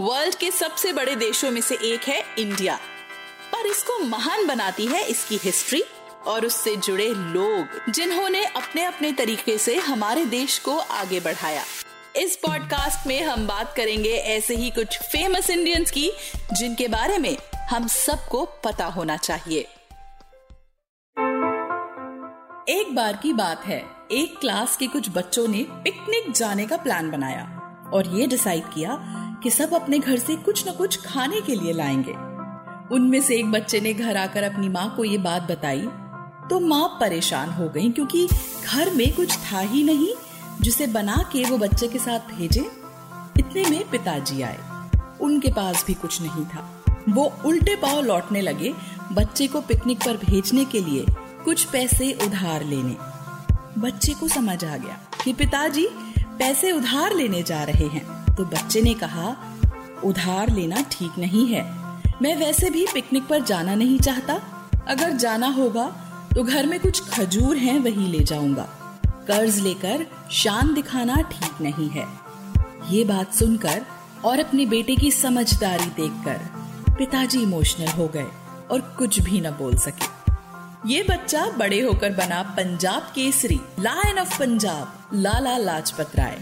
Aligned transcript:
World 0.00 0.34
के 0.34 0.50
सबसे 0.50 0.92
बड़े 0.92 1.16
देशों 1.16 1.50
में 1.50 1.60
से 1.60 1.74
एक 1.74 2.00
है 2.00 2.22
इंडिया। 2.38 2.76
पर 3.52 3.66
इसको 3.66 3.98
महान 3.98 4.46
बनाती 4.46 4.86
है 4.86 5.02
इसकी 5.08 5.36
हिस्ट्री 5.36 5.82
और 6.26 6.46
उससे 6.46 6.76
जुड़े 6.76 7.08
लोग, 7.08 7.92
जिन्होंने 7.92 8.44
अपने 8.44 8.84
अपने 8.84 9.12
तरीके 9.12 9.58
से 9.58 9.76
हमारे 9.76 10.24
देश 10.24 10.58
को 10.58 10.78
आगे 10.78 11.20
बढ़ाया। 11.20 11.64
इस 12.16 12.36
पॉडकास्ट 12.36 13.06
में 13.06 13.22
हम 13.22 13.46
बात 13.46 13.74
करेंगे 13.76 14.12
ऐसे 14.12 14.54
ही 14.54 14.70
कुछ 14.70 14.98
फ़ेमस 14.98 15.50
इंडियंस 15.50 15.90
की, 15.90 16.12
जिनके 16.52 16.88
बारे 16.88 17.18
में 17.18 17.36
हम 17.70 17.86
सबको 17.86 18.48
पता 18.64 18.84
होना 18.84 19.16
चाहिए। 19.16 19.60
एक 22.68 22.94
बार 22.94 23.16
की 23.22 23.32
बात 23.32 23.64
है, 23.64 23.84
एक 24.12 24.38
क्लास 24.40 24.76
के 24.76 24.86
कुछ 24.86 25.10
बच्चों 25.10 25.48
ने 25.48 25.66
पिकनिक 25.70 26.32
जाने 26.32 26.66
का 26.66 26.76
प्लान 26.76 27.10
बनाया 27.10 27.44
और 27.94 28.06
ये 28.06 28.26
डिसाइड 28.26 28.64
किया 28.64 29.22
कि 29.46 29.50
सब 29.50 29.74
अपने 29.74 29.98
घर 29.98 30.18
से 30.18 30.36
कुछ 30.36 30.68
न 30.68 30.72
कुछ 30.72 31.06
खाने 31.06 31.40
के 31.40 31.54
लिए 31.54 31.72
लाएँगे। 31.72 32.12
उनमें 32.94 33.20
से 33.20 33.36
एक 33.36 33.50
बच्चे 33.50 33.80
ने 33.80 33.94
घर 33.94 34.16
आकर 34.16 34.42
अपनी 34.42 34.68
माँ 34.68 34.94
को 34.96 35.04
ये 35.04 35.18
बात 35.18 35.42
बताई 35.42 35.82
तो 36.50 36.60
माँ 36.60 36.96
परेशान 37.00 37.50
हो 37.50 37.68
गई 37.68 37.90
क्योंकि 37.90 38.28
घर 38.64 38.90
में 38.90 39.16
कुछ 39.16 39.36
था 39.36 39.58
ही 39.58 39.84
नहीं, 39.84 40.08
जिसे 40.60 40.86
बना 40.86 41.16
के 41.32 41.44
वो 41.44 41.58
बच्चे 41.58 41.88
के 41.88 41.98
साथ 41.98 42.20
भेजे। 42.20 42.60
इतने 43.38 43.64
में 43.70 43.90
पिताजी 43.90 44.42
आए। 44.42 44.58
उनके 45.20 45.48
पास 45.48 45.84
भी 45.86 45.94
कुछ 45.94 46.22
नहीं 46.22 46.44
था। 46.46 46.84
वो 47.08 47.32
उल्टे 47.46 47.76
पाव 47.76 48.00
लौटने 48.00 48.40
लगे 48.40 48.74
बच्चे 49.12 49.46
को 49.46 49.60
पिकनिक 49.60 49.98
पर 49.98 50.16
भेजने 50.16 50.64
के 50.64 50.80
लिए 50.80 51.06
कुछ 51.44 51.64
पैसे 51.64 52.18
उधार 52.26 52.64
लेने। 52.64 52.96
बच्चे 53.80 54.12
को 54.12 54.28
समझ 54.28 54.64
आ 54.64 54.76
गया 54.76 55.00
कि 55.24 55.32
पिताजी 55.32 55.88
पैसे 56.18 56.72
उधार 56.72 57.14
लेने 57.14 57.42
जा 57.42 57.64
रहे 57.64 57.86
हैं। 57.86 58.15
तो 58.36 58.44
बच्चे 58.44 58.80
ने 58.82 58.94
कहा, 58.94 59.34
उधार 60.04 60.50
लेना 60.50 60.82
ठीक 60.90 61.18
नहीं 61.18 61.46
है। 61.46 61.64
मैं 62.22 62.34
वैसे 62.36 62.70
भी 62.70 62.86
पिकनिक 62.94 63.26
पर 63.26 63.42
जाना 63.42 63.74
नहीं 63.74 63.98
चाहता। 63.98 64.40
अगर 64.88 65.12
जाना 65.12 65.46
होगा 65.48 65.86
तो 66.34 66.42
घर 66.42 66.66
में 66.66 66.78
कुछ 66.80 67.08
खजूर 67.10 67.56
हैं, 67.56 67.78
वही 67.80 68.06
ले 68.08 68.18
जाऊँगा। 68.18 68.68
कर्ज 69.28 69.58
लेकर 69.58 70.06
शान 70.32 70.74
दिखाना 70.74 71.14
ठीक 71.22 71.60
नहीं 71.60 71.88
है। 71.88 72.06
ये 72.90 73.04
बात 73.04 73.34
सुनकर 73.34 73.82
और 74.24 74.40
अपने 74.40 74.66
बेटे 74.66 74.96
की 74.96 75.10
समझदारी 75.10 75.86
देखकर 75.96 76.94
पिताजी 76.94 77.42
इमोशनल 77.42 77.88
हो 77.88 78.06
गए 78.08 78.26
और 78.70 78.80
कुछ 78.98 79.20
भी 79.20 79.40
न 79.40 79.50
बोल 79.50 79.76
सके। 79.76 80.14
ये 80.86 81.04
बच्चा 81.10 81.46
बड़े 81.58 81.80
होकर 81.80 82.12
बना 82.12 82.42
पंजाब 82.56 83.02
केसरी 83.14 83.60
लायन 83.80 84.18
ऑफ़ 84.18 84.38
पंजाब 84.38 85.08
लाला 85.14 85.56
लाजपत 85.58 86.16
राय। 86.16 86.38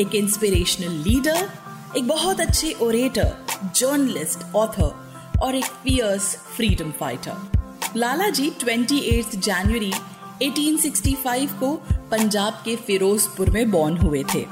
एक 0.00 0.14
इंस्पिरेशनल 0.14 0.92
लीडर 0.92 1.50
एक 1.96 2.08
बहुत 2.08 2.40
अच्छे 2.40 2.72
ओरेटर 2.82 3.46
जर्नलिस्ट 3.76 4.54
ऑथर 4.56 5.12
और 5.42 5.54
एक 5.54 5.64
fierce 5.64 6.36
freedom 6.36 6.90
fighter 6.90 7.50
Lala 7.96 8.28
ji 8.28 8.50
28 8.50 9.36
जनवरी 9.36 9.92
1865 10.42 11.50
को 11.50 11.72
पंजाब 12.10 12.52
के 12.64 12.76
फिरोजपुर 12.76 13.50
में 13.50 13.70
बॉर्न 13.70 13.96
हुए 13.96 14.24
थे। 14.34 14.46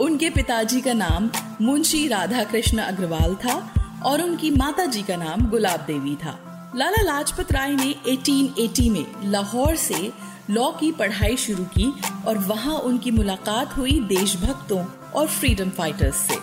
उनके 0.00 0.30
पिताजी 0.30 0.80
का 0.80 0.92
नाम 0.92 1.30
मुंशी 1.62 2.08
राधा 2.08 2.44
कृष्ण 2.44 2.78
अग्रवाल 2.78 3.34
था 3.34 3.74
और 4.04 4.22
उनकी 4.22 4.50
माता 4.50 4.86
जी 4.86 5.02
का 5.02 5.16
नाम 5.16 5.46
गुलाब 5.46 5.80
देवी 5.80 6.14
था। 6.14 6.43
लाला 6.76 7.02
लाजपत 7.02 7.52
राय 7.52 7.72
ने 7.72 7.94
1880 8.06 8.88
में 8.90 9.30
लाहौर 9.30 9.76
से 9.76 10.12
लॉ 10.50 10.70
की 10.70 10.90
पढ़ाई 10.92 11.36
शुरू 11.36 11.64
की 11.64 11.92
और 12.26 12.38
वहाँ 12.38 12.78
उनकी 12.78 13.10
मुलाकात 13.10 13.76
हुई 13.76 13.92
देशभक्तों 14.00 14.84
और 15.14 15.26
फ्रीडम 15.26 15.70
फाइटर्स 15.70 16.16
से। 16.16 16.38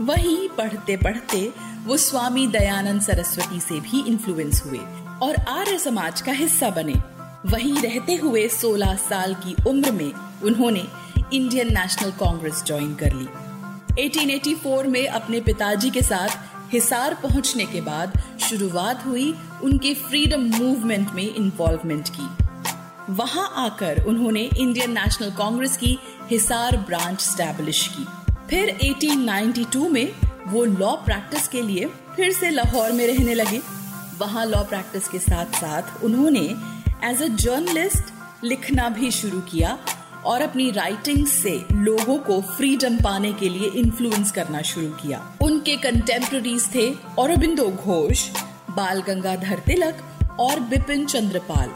वहीं 0.00 0.48
पढ़ते 0.48 0.96
पढ़ते 0.96 1.52
वो 1.84 1.96
स्वामी 1.96 2.46
दयानंद 2.46 3.02
सरस्वती 3.02 3.60
से 3.60 3.80
भी 3.80 4.02
इन्फ्लुएंस 4.06 4.62
हुए 4.66 4.78
और 5.22 5.36
आर्य 5.48 5.78
समाज 5.78 6.20
का 6.20 6.32
हिस्सा 6.32 6.70
बने। 6.70 6.94
वहीं 7.46 7.76
रहते 7.82 8.14
हुए 8.14 8.48
16 8.48 8.96
साल 9.00 9.34
की 9.34 9.54
उम्र 9.68 9.92
में 9.92 10.12
उन्होंने 10.44 10.86
इंडियन 11.32 11.72
नेशनल 11.78 12.10
कांग्रेस 12.10 12.62
ज्वाइन 12.66 12.94
कर 12.94 13.14
ली। 13.14 13.28
1884 14.02 14.86
में 14.86 15.06
अपने 15.08 15.40
पिताजी 15.40 15.90
के 15.90 16.02
साथ 16.02 16.53
हिसार 16.74 17.14
पहुँचने 17.14 17.64
के 17.64 17.80
बाद 17.80 18.20
शुरुआत 18.42 19.04
हुई 19.06 19.32
उनके 19.62 19.94
फ्रीडम 19.94 20.40
मूवमेंट 20.54 21.12
में 21.12 21.22
इन्वॉल्वमेंट 21.22 22.08
की। 22.08 22.28
वहाँ 23.12 23.52
आकर 23.56 24.02
उन्होंने 24.04 24.40
इंडियन 24.58 24.92
नेशनल 24.92 25.30
कांग्रेस 25.30 25.76
की 25.76 25.98
हिसार 26.30 26.76
ब्रांच 26.76 27.20
स्टैब्लिश 27.20 27.86
की। 27.88 28.06
फिर 28.50 28.70
1892 28.84 29.88
में 29.88 30.12
वो 30.46 30.64
लॉ 30.64 30.94
प्रैक्टिस 30.96 31.48
के 31.48 31.62
लिए 31.62 31.90
फिर 32.16 32.32
से 32.32 32.50
लाहौर 32.50 32.92
में 32.92 33.06
रहने 33.06 33.34
लगे। 33.34 33.60
वहाँ 34.18 34.44
लॉ 34.46 34.62
प्रैक्टिस 34.64 35.08
के 35.08 35.18
साथ 35.18 35.60
साथ 35.60 36.04
उन्होंने 36.04 36.44
एज 37.04 37.22
अ 37.22 37.26
जर्नलिस्ट 37.26 38.12
लिखना 38.44 38.88
भी 38.88 39.10
शुरू 39.10 39.40
किया 39.40 39.78
और 40.26 40.40
अपनी 40.40 40.70
राइटिंग 40.70 41.26
से 41.26 41.64
लोगों 41.72 42.18
को 42.18 42.40
फ्रीडम 42.40 42.96
पाने 42.96 43.32
के 43.32 43.48
लिए 43.48 43.68
इन्फ्लुएंस 43.68 44.32
करना 44.32 44.62
शुरू 44.62 44.86
किया। 44.86 45.36
उनके 45.42 45.76
कंटेम्प्रेरीज 45.76 46.74
थे 46.74 46.94
औरबिंदो 47.18 47.68
घोष, 47.68 48.28
बाल 48.70 49.02
गंगाधर 49.02 49.58
तिलक 49.58 50.04
और 50.40 50.60
बिपिन 50.60 51.06
चंद्रपाल। 51.06 51.70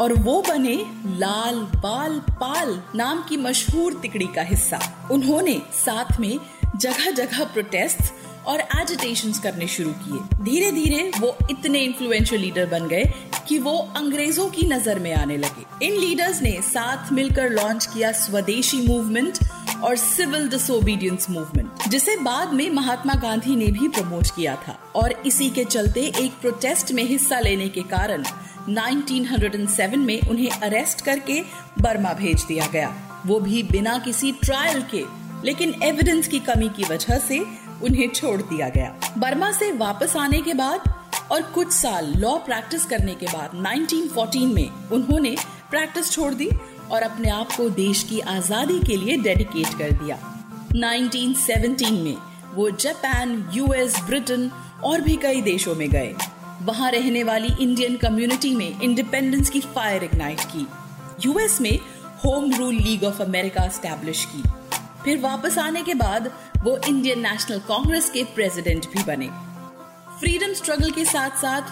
और 0.00 0.12
वो 0.12 0.42
बने 0.48 0.76
लाल 1.06 1.56
बाल 1.56 2.18
पाल 2.18 2.82
नाम 2.94 3.22
की 3.28 3.36
मशहूर 3.36 3.94
तिकड़ी 3.94 4.26
का 4.26 4.42
हिस्सा। 4.42 5.08
उन्होंने 5.10 5.62
साथ 5.74 6.20
में 6.20 6.38
जगह 6.76 7.10
जगह 7.10 7.44
प्रोटेस्ट 7.44 8.12
और 8.46 8.60
एजिटेशन 8.60 9.32
करने 9.32 9.66
शुरू 9.66 9.90
किए। 9.90 10.44
धीरे 10.44 10.70
धीरे 10.72 11.10
वो 11.20 11.36
इतने 11.50 11.78
इन्फ्लुएंशियल 11.78 12.40
लीडर 12.40 12.66
बन 12.66 12.88
गए 12.88 13.04
कि 13.50 13.58
वो 13.58 13.72
अंग्रेज़ों 13.96 14.48
की 14.50 14.66
नज़र 14.66 14.98
में 14.98 15.12
आने 15.14 15.36
लगे। 15.36 15.86
इन 15.86 15.98
लीडर्स 16.00 16.40
ने 16.42 16.50
साथ 16.62 17.12
मिलकर 17.12 17.50
लॉन्च 17.50 17.86
किया 17.86 18.10
स्वदेशी 18.12 18.80
मूवमेंट 18.86 19.38
और 19.84 19.96
सिविल 19.96 20.48
डिसोबीडियंस 20.48 21.26
मूवमेंट 21.30 21.88
जिसे 21.88 22.16
बाद 22.16 22.52
में 22.52 22.70
महात्मा 22.70 23.14
गांधी 23.14 23.56
ने 23.56 23.66
भी 23.66 23.88
प्रमोट 23.88 24.26
किया 24.26 24.54
था। 24.56 24.76
और 24.96 25.12
इसी 25.26 25.50
के 25.50 25.64
चलते 25.64 26.00
एक 26.00 26.38
प्रोटेस्ट 26.40 26.92
में 26.92 27.02
हिस्सा 27.04 27.40
लेने 27.40 27.68
के 27.68 27.82
कारण 27.90 28.24
1907 28.68 29.96
में 29.96 30.20
उन्हें 30.20 30.50
अरेस्ट 30.50 31.04
करके 31.04 31.40
बर्मा 31.80 32.12
भेज 32.12 32.44
दिया 32.44 32.66
गया। 32.66 32.94
वो 33.26 33.40
भी 33.40 33.62
बिना 33.62 33.98
किसी 33.98 34.32
ट्रायल 34.44 34.82
के, 34.94 35.04
लेकिन 35.44 35.74
एविडेंस 35.82 36.28
की 36.28 36.38
कमी 36.38 36.68
की 36.68 36.84
वजह 36.84 37.18
से 37.18 37.40
उन्हें 37.82 38.08
छोड़ 38.08 38.40
दिया 38.42 38.68
गया। 38.68 39.14
बर्मा 39.18 39.52
से 39.52 39.72
वापस 39.72 40.16
आने 40.16 40.40
के 40.40 40.54
बाद 40.54 40.88
और 41.32 41.42
कुछ 41.42 41.72
साल 41.72 42.12
लॉ 42.16 42.36
प्रैक्टिस 42.36 42.84
करने 42.84 43.14
के 43.14 43.26
बाद 43.26 43.50
1914 43.56 44.54
में 44.54 44.88
उन्होंने 44.92 45.36
प्रैक्टिस 45.70 46.10
छोड़ 46.10 46.32
दी 46.34 46.48
और 46.90 47.02
अपने 47.02 47.30
आप 47.30 47.52
को 47.52 47.68
देश 47.70 48.02
की 48.02 48.20
आज़ादी 48.20 48.78
के 48.78 48.96
लिए 48.96 49.16
डेडिकेट 49.16 49.78
कर 49.78 49.92
दिया। 49.92 50.16
1917 50.74 51.90
में 51.90 52.16
वो 52.54 52.70
जापान 52.70 53.50
यूएस 53.54 54.00
ब्रिटेन 54.06 54.50
और 54.84 55.00
भी 55.00 55.16
कई 55.16 55.40
देशों 55.42 55.74
में 55.74 55.88
गए। 55.90 56.14
वहाँ 56.62 56.90
रहने 56.90 57.22
वाली 57.24 57.48
इंडियन 57.60 57.96
कम्युनिटी 57.96 58.54
में 58.56 58.80
इंडिपेंडेंस 58.80 59.50
की 59.50 59.60
फायर 59.74 60.04
इग्नाइट 60.04 60.40
की। 60.40 60.66
यूएस 61.26 61.60
में 61.60 61.78
home 62.24 62.52
rule 62.54 62.74
league 62.74 63.04
of 63.04 63.22
America 63.22 63.68
establish 63.68 64.24
की। 64.24 64.42
फिर 65.04 65.20
वापस 65.20 65.58
आने 65.58 65.82
के 65.82 65.94
बाद 65.94 66.30
वो 66.62 66.76
इंडियन 66.88 67.20
नेशनल 67.20 67.58
कांग्रेस 67.58 68.10
के 68.10 68.24
प्रेसिडेंट 68.24 68.86
भी 68.86 69.02
बने। 69.02 69.28
फ्रीडम 70.20 70.52
स्ट्रगल 70.52 70.90
के 70.90 71.04
साथ 71.04 71.30
साथ 71.30 71.62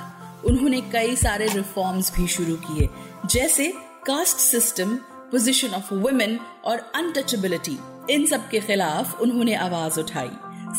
उन्होंने 0.47 0.81
कई 0.81 1.17
सारे 1.17 1.47
रिफॉर्म्स 1.47 2.17
भी 2.17 2.27
शुरू 2.27 2.57
किए, 2.57 2.89
जैसे 3.27 3.75
caste 4.07 4.37
system 4.37 4.99
position 5.33 5.69
of 5.69 5.95
women 5.95 6.41
और 6.65 6.93
अनटचेबिलिटी 6.95 7.79
इन 8.11 8.27
सब 8.27 8.49
के 8.49 8.61
खिलाफ 8.61 9.21
उन्होंने 9.21 9.55
आवाज़ 9.55 10.01
उठाई। 10.01 10.31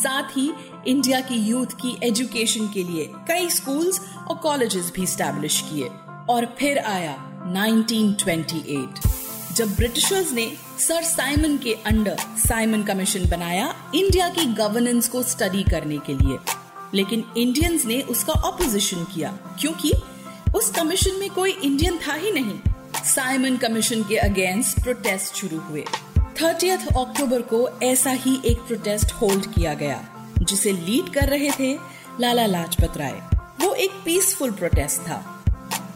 साथ 0.01 0.37
ही 0.37 0.53
इंडिया 0.87 1.19
की 1.19 1.35
यूथ 1.35 1.65
की 1.65 1.99
एजुकेशन 2.03 2.67
के 2.67 2.83
लिए 2.83 3.11
कई 3.27 3.49
स्कूल्स 3.49 4.01
और 4.27 4.37
कॉलेजेस 4.37 4.91
भी 4.95 5.07
स्टैब्लिश 5.07 5.61
किए। 5.61 5.89
और 6.29 6.55
फिर 6.59 6.77
आया 6.77 7.43
1928 7.47 8.89
जब 9.53 9.75
ब्रिटिशर्स 9.75 10.31
ने 10.31 10.53
सर 10.79 11.03
साइमन 11.03 11.57
के 11.57 11.73
अंडर 11.73 12.17
साइमन 12.47 12.83
कमीशन 12.83 13.29
बनाया 13.29 13.75
इंडिया 13.95 14.29
की 14.29 14.45
गवर्नेंस 14.45 15.09
को 15.09 15.23
स्टडी 15.23 15.63
करने 15.63 15.97
के 15.97 16.13
लिए। 16.13 16.58
लेकिन 16.93 17.23
इंडियंस 17.37 17.85
ने 17.85 18.01
उसका 18.01 18.33
ऑपोजिशन 18.33 19.03
किया, 19.05 19.31
क्योंकि 19.59 19.91
उस 20.55 20.69
कमीशन 20.71 21.19
में 21.19 21.29
कोई 21.29 21.51
इंडियन 21.53 21.99
था 22.07 22.13
ही 22.13 22.31
नहीं। 22.31 22.59
साइमन 23.05 23.57
कमीशन 23.57 24.03
के 24.03 24.17
अगेंस्ट 24.17 24.81
प्रोटेस्ट 24.83 25.35
शुरू 25.35 25.59
हुए। 25.59 25.83
थर्टी 26.41 26.69
अक्टूबर 26.69 27.41
को 27.41 27.67
ऐसा 27.83 28.11
ही 28.11 28.39
एक 28.45 28.57
प्रोटेस्ट 28.57 29.11
होल्ड 29.11 29.45
किया 29.45 29.73
गया, 29.73 29.99
जिसे 30.39 30.71
लीड 30.71 31.13
कर 31.13 31.29
रहे 31.29 31.51
थे 31.59 31.73
लाला 32.19 32.45
लाजपत 32.45 32.97
राय। 32.97 33.21
वो 33.61 33.73
एक 33.73 33.91
पीसफुल 34.05 34.51
प्रोटेस्ट 34.51 35.01
था, 35.01 35.43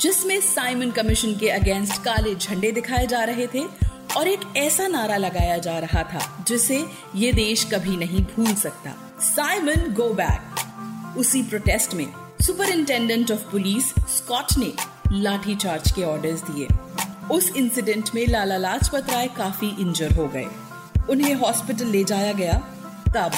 जिसमें 0.02 0.40
साइमन 0.42 0.92
कमीशन 0.92 1.36
के 1.36 1.50
अगेंस्ट 1.50 2.04
काले 2.04 2.36
झंडे 2.36 2.72
दिखाए 2.72 3.08
जा 3.08 3.24
रहे 3.24 3.48
थे 3.48 3.64
और 4.18 4.28
एक 4.28 4.40
ऐसा 4.58 4.88
नारा 4.88 5.18
लगाया 5.18 5.58
जा 5.58 5.78
रहा 5.80 6.04
था, 6.04 6.46
जिसे 6.48 6.86
ये 7.16 7.32
देश 7.34 7.64
कभी 7.66 7.98
नहीं 7.98 8.24
भूल 8.26 8.54
सकता। 8.56 8.94
साइमन 9.22 9.94
गो 9.94 10.10
बैक 10.14 10.53
उसी 11.18 11.44
प्रोटेस्ट 11.44 11.94
में 11.94 12.14
सुपरिंटेंडेंट 12.42 13.32
ऑफ़ 13.32 13.40
पुलिस 13.40 14.18
स्कॉट 14.18 14.58
ने 14.58 14.74
लाठीचार्ज 15.12 15.92
के 15.92 16.04
ऑर्डर्स 16.04 16.42
दिए। 16.42 16.68
उस 17.32 17.52
इंसिडेंट 17.56 18.10
में 18.16 18.28
लाला 18.28 18.58
लाजपत 18.58 19.10
राय 19.10 19.28
काफ़ी 19.28 19.68
इंजर 19.80 20.14
हो 20.14 20.28
गए। 20.28 20.48
उन्हें 21.10 21.36
हॉस्पिटल 21.36 21.86
ले 21.86 22.04
जाया 22.04 22.34
गया। 22.34 22.54
तब 23.16 23.32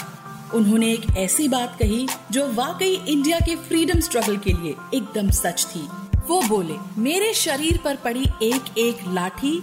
उन्होंने 0.53 0.93
एक 0.93 1.17
ऐसी 1.17 1.47
बात 1.47 1.77
कही 1.79 2.07
जो 2.31 2.53
वाकई 2.53 2.93
इंडिया 3.07 3.39
के 3.39 3.55
फ्रीडम 3.55 3.99
स्ट्रगल 3.99 4.37
के 4.37 4.53
लिए 4.53 4.75
एकदम 4.93 5.29
सच 5.29 5.67
थी। 5.75 5.87
वो 6.27 6.41
बोले, 6.41 6.75
मेरे 6.97 7.33
शरीर 7.33 7.79
पर 7.83 7.95
पड़ी 7.95 8.25
एक 8.43 8.77
एक 8.77 8.97
लाठी 9.07 9.61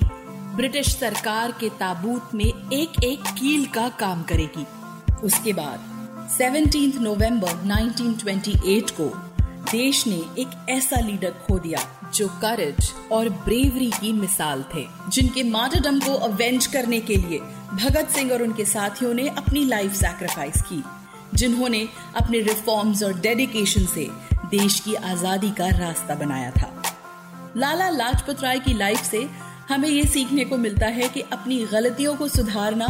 ब्रिटिश 0.57 0.99
सरकार 0.99 1.53
के 1.53 1.69
ताबूत 1.69 2.31
में 2.35 2.71
एक 2.73 3.05
एक 3.05 3.21
कील 3.21 3.67
का 3.67 3.89
काम 3.89 4.23
करेगी। 4.23 4.67
उसके 5.23 5.53
बाद 5.53 5.92
17 6.33 6.99
नवंबर 7.01 7.51
1928 7.67 8.91
को 8.91 9.07
देश 9.71 10.07
ने 10.07 10.17
एक 10.39 10.71
ऐसा 10.71 11.01
लीडर 11.01 11.31
खो 11.31 11.59
दिया 11.59 11.81
जो 12.15 12.29
करेज 12.43 12.93
और 13.13 13.29
ब्रेवरी 13.29 13.91
की 13.91 14.13
मिसाल 14.13 14.65
थे, 14.75 14.87
जिनके 15.09 15.43
मार्टरडम 15.43 15.99
को 16.01 16.15
अवेंज 16.15 16.67
करने 16.67 17.01
के 17.01 17.17
लिए 17.17 17.39
भगत 17.75 18.09
सिंह 18.09 18.33
और 18.33 18.43
उनके 18.43 18.65
साथियों 18.65 19.13
ने 19.15 19.29
अपनी 19.29 19.65
लाइफ 19.65 19.93
सैक्रिफाइस 19.93 20.63
की, 20.63 20.83
जिन्होंने 21.35 21.89
अपने 22.17 22.41
रिफॉर्म्स 22.41 23.03
और 23.03 23.21
डेडिकेशन 23.21 23.87
से 23.87 24.09
देश 24.51 24.81
की 24.81 24.95
आज़ादी 24.95 25.51
का 25.51 25.69
रास्ता 25.79 26.15
बनाया 26.15 26.51
था। 26.51 26.83
लाला 27.57 27.89
लाजपत 27.91 28.43
राय 28.43 28.59
की 28.59 28.75
लाइफ 28.75 29.03
से 29.03 29.29
हमें 29.69 29.89
ये 29.89 30.05
सीखने 30.05 30.45
को 30.45 30.57
मिलता 30.59 30.87
है 30.87 31.09
कि 31.09 31.21
अपनी 31.21 31.65
गलतियों 31.65 32.17
को 32.17 32.29
सुधारना 32.29 32.87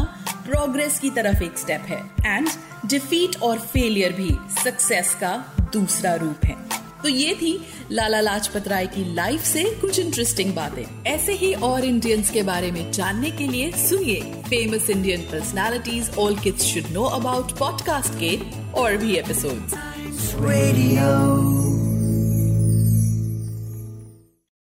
प्रोग्रेस 0.47 0.99
की 0.99 1.11
तरफ़ 1.11 1.43
एक 1.43 1.59
स्टेप 1.59 1.83
है 1.83 2.01
एंड 2.27 2.49
डिफीट 2.87 3.37
और 3.43 3.59
फेलियर 3.59 4.13
भी 4.13 4.31
सक्सेस 4.65 5.15
का 5.15 5.37
दूसरा 5.73 6.15
रूप 6.15 6.45
है। 6.45 6.57
तो 7.03 7.09
ये 7.09 7.35
थी 7.35 7.53
लाला 7.93 8.21
लाजपत 8.21 8.69
राय 8.69 8.87
की 8.87 9.15
लाइफ 9.15 9.45
से 9.45 9.65
कुछ 9.81 9.99
इंटरेस्टिंग 9.99 10.55
बातें। 10.55 10.85
ऐसे 11.07 11.33
ही 11.33 11.53
और 11.55 11.85
इंडियंस 11.85 12.31
के 12.31 12.43
बारे 12.43 12.71
में 12.71 12.91
जानने 12.93 13.31
के 13.31 13.47
लिए 13.47 13.71
सुनिए 13.89 14.21
famous 14.49 14.91
Indian 14.91 15.21
personalities 15.21 16.11
all 16.19 16.39
kids 16.39 16.65
should 16.65 16.93
know 16.93 17.05
about 17.13 17.59
podcast 17.59 18.19
के 18.21 18.37
और 18.73 18.97
भी 18.97 19.17
एपिसोड्स 19.17 19.75
Radio. 20.35 21.82